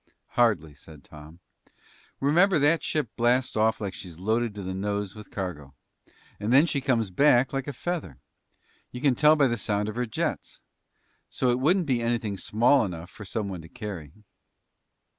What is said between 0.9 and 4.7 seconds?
Tom. "Remember, that ship blasts off like she's loaded to